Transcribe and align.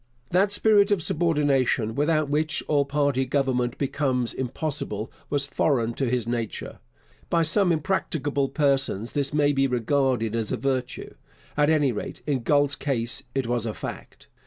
That 0.31 0.51
spirit 0.51 0.89
of 0.89 1.03
subordination 1.03 1.93
without 1.93 2.27
which 2.27 2.63
all 2.67 2.85
party 2.85 3.23
government 3.23 3.77
becomes 3.77 4.33
impossible 4.33 5.11
was 5.29 5.45
foreign 5.45 5.93
to 5.93 6.09
his 6.09 6.25
nature. 6.25 6.79
By 7.29 7.43
some 7.43 7.71
impracticable 7.71 8.49
persons 8.49 9.11
this 9.11 9.31
may 9.31 9.53
be 9.53 9.67
regarded 9.67 10.33
as 10.33 10.51
a 10.51 10.57
virtue. 10.57 11.13
At 11.55 11.69
any 11.69 11.91
rate, 11.91 12.23
in 12.25 12.39
Galt's 12.41 12.73
case 12.73 13.21
it 13.35 13.45
was 13.45 13.67
a 13.67 13.75
fact. 13.75 14.27